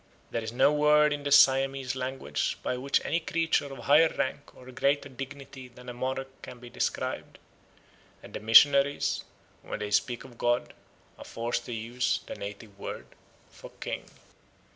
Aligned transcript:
There 0.31 0.41
is 0.41 0.51
no 0.51 0.73
word 0.73 1.13
in 1.13 1.21
the 1.21 1.31
Siamese 1.31 1.95
language 1.95 2.57
by 2.63 2.75
which 2.75 3.05
any 3.05 3.19
creature 3.19 3.71
of 3.71 3.77
higher 3.77 4.11
rank 4.17 4.55
or 4.55 4.71
greater 4.71 5.07
dignity 5.09 5.67
than 5.67 5.89
a 5.89 5.93
monarch 5.93 6.41
can 6.41 6.57
be 6.59 6.71
described; 6.71 7.37
and 8.23 8.33
the 8.33 8.39
missionaries, 8.39 9.23
when 9.61 9.77
they 9.77 9.91
speak 9.91 10.23
of 10.23 10.39
God, 10.39 10.73
are 11.19 11.23
forced 11.23 11.67
to 11.67 11.71
use 11.73 12.21
the 12.25 12.33
native 12.33 12.79
word 12.79 13.05
for 13.51 13.69
king. 13.79 14.05